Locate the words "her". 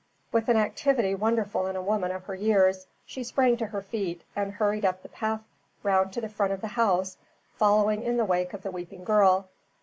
2.23-2.33, 3.67-3.83